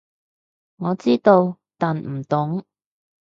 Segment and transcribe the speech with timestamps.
[0.77, 2.65] 我知道，但唔懂